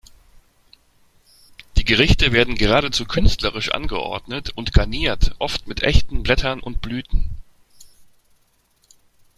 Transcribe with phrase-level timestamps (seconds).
[1.77, 7.29] Die Gerichte werden geradezu künstlerisch angeordnet und garniert, oft mit echten Blättern und Blüten.